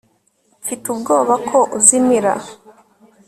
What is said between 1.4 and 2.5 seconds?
ko uzimira